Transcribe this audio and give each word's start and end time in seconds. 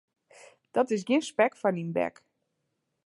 Dat 0.75 0.87
is 0.95 1.03
gjin 1.07 1.25
spek 1.29 1.53
foar 1.59 1.75
dyn 1.77 1.91
bek. 1.97 2.15